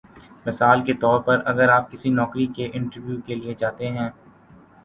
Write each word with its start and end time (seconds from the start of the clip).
مثال 0.45 0.81
کے 0.85 0.93
طور 1.01 1.19
پر 1.21 1.41
اگر 1.45 1.69
آپ 1.69 1.91
کسی 1.91 2.09
نوکری 2.11 2.45
کے 2.55 2.69
انٹرویو 2.73 3.19
کے 3.25 3.35
لیے 3.35 3.53
جاتے 3.55 3.89
ہیں 3.89 4.09